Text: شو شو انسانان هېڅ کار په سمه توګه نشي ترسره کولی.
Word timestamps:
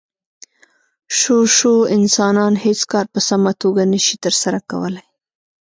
شو 1.19 1.37
شو 1.57 1.73
انسانان 1.97 2.53
هېڅ 2.65 2.79
کار 2.91 3.05
په 3.13 3.19
سمه 3.29 3.51
توګه 3.61 3.81
نشي 3.93 4.15
ترسره 4.25 4.59
کولی. 4.69 5.03